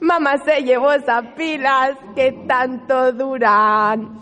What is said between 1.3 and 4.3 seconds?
pilas que tanto duran.